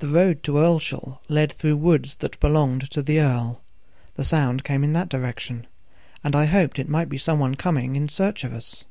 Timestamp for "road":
0.08-0.42